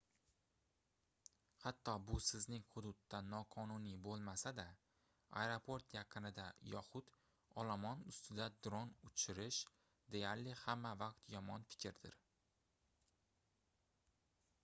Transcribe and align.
hatto 1.65 1.93
bu 2.05 2.15
sizning 2.27 2.63
hududda 2.75 3.19
noqonuniy 3.33 3.99
boʻlmasa-da 4.07 4.65
aeroport 5.43 5.93
yaqinida 5.97 6.47
yoxud 6.71 7.11
olomon 7.65 8.03
ustida 8.13 8.49
dron 8.69 8.95
uchirish 9.11 9.61
deyarli 10.17 10.57
hamma 10.65 10.97
vaqt 11.05 11.33
yomon 11.35 11.69
fikrdir 11.77 12.19